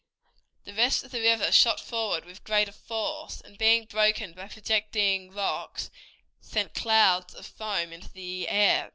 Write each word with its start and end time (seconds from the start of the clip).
The 0.63 0.73
rest 0.73 1.03
of 1.03 1.11
the 1.11 1.21
river 1.21 1.51
shot 1.51 1.79
forward 1.79 2.25
with 2.25 2.43
greater 2.43 2.71
force, 2.71 3.39
and, 3.39 3.55
being 3.55 3.85
broken 3.85 4.33
by 4.33 4.47
projecting 4.47 5.31
rocks, 5.31 5.91
sent 6.39 6.73
clouds 6.73 7.35
of 7.35 7.45
foam 7.45 7.93
into 7.93 8.11
the 8.11 8.49
air. 8.49 8.89